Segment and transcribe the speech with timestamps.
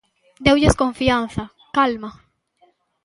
[0.45, 1.43] Deulles confianza,
[1.77, 2.09] calma.